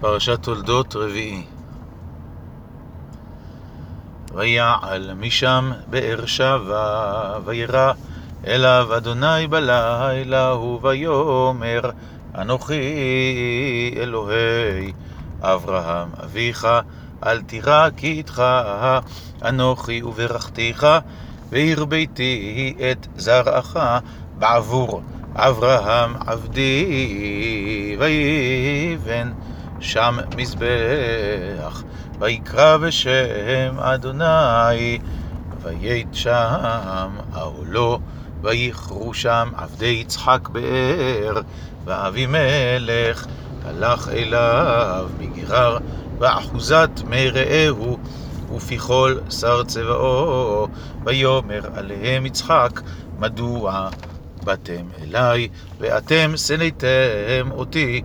[0.00, 1.42] פרשת תולדות רביעי.
[4.34, 7.92] ויעל משם באר שבע, וירא
[8.46, 11.80] אליו אדוני בלילה, ויאמר
[12.34, 14.92] אנוכי אלוהי
[15.40, 16.68] אברהם אביך,
[17.26, 18.42] אל תירא כי איתך
[19.44, 20.86] אנוכי וברכתיך,
[21.50, 23.76] והרביתי את זרעך
[24.38, 25.02] בעבור
[25.34, 29.32] אברהם עבדי, ויבן
[29.80, 31.82] שם מזבח,
[32.18, 34.98] ויקרא בשם אדוני,
[35.62, 37.98] ויית שם אהלו,
[38.42, 41.40] ויכרו שם עבדי יצחק באר,
[41.84, 43.26] ואבימלך
[43.64, 45.78] הלך אליו מגרר,
[46.18, 47.98] ואחוזת מי רעהו,
[48.56, 50.68] ופיכול שר צבאו,
[51.04, 52.80] ויאמר עליהם יצחק,
[53.18, 53.88] מדוע
[54.44, 58.02] באתם אליי, ואתם שנאתם אותי,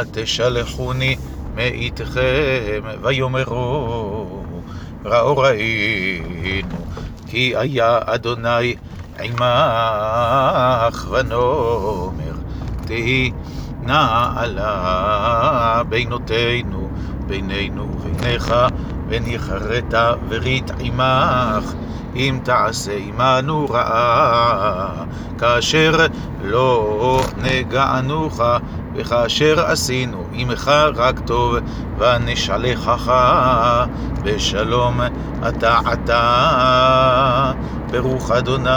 [0.00, 1.16] ותשלחוני
[1.54, 4.42] מאיתכם, ויאמרו
[5.04, 6.76] ראו ראינו,
[7.28, 8.74] כי היה אדוני
[9.20, 12.34] עמך, ונאמר
[12.86, 13.32] תהי
[13.82, 16.81] נעלה בינותינו,
[17.32, 18.54] בינינו וביניך,
[19.08, 19.94] וניחרת
[20.28, 21.72] ורית עמך,
[22.16, 25.04] אם תעשה עמנו רעה,
[25.38, 26.06] כאשר
[26.44, 28.40] לא נגענוך,
[28.94, 31.56] וכאשר עשינו עמך רק טוב,
[31.98, 33.12] ונשלחך
[34.22, 35.00] בשלום
[35.48, 37.52] אתה עתה,
[37.90, 38.70] ברוך אדוני.